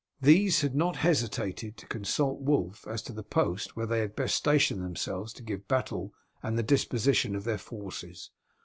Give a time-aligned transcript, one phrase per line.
[0.21, 4.33] These had not hesitated to consult Wulf as to the post where they had best
[4.33, 8.31] station themselves to give battle, and the disposition of their forces.